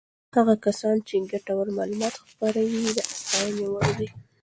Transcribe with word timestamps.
هغه 0.35 0.53
کسان 0.65 0.95
چې 1.07 1.15
ګټور 1.31 1.67
معلومات 1.77 2.15
خپروي 2.29 2.83
د 2.97 2.99
ستاینې 3.15 3.65
وړ 3.71 3.87
دي. 3.99 4.07